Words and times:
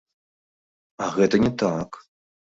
А 1.07 1.09
гэта 1.17 1.39
не 1.43 1.51
так! 1.63 1.89